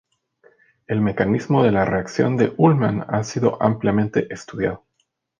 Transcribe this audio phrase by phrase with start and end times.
[0.87, 4.83] El mecanismo de la reacción de Ullmann ha sido ampliamente estudiado.